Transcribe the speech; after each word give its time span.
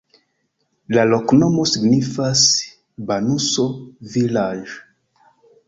La 0.97 1.03
loknomo 1.09 1.65
signifas: 1.73 2.43
banuso-vilaĝ'. 3.13 4.77